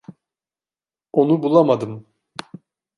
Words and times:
Onu 1.13 1.43
bulamadım. 1.43 2.07